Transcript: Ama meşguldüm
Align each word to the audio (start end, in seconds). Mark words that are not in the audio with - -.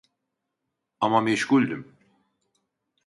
Ama 0.99 1.21
meşguldüm 1.21 1.97